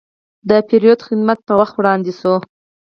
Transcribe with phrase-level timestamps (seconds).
[0.49, 2.33] د پیرود خدمت په وخت وړاندې شو.